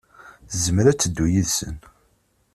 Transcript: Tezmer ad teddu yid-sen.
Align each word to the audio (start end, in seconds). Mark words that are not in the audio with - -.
Tezmer 0.51 0.85
ad 0.87 0.97
teddu 0.99 1.25
yid-sen. 1.33 1.75